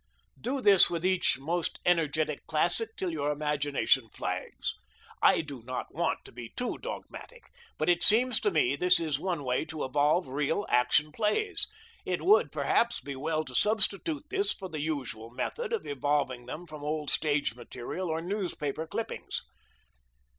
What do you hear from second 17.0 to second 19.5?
stage material or newspaper clippings.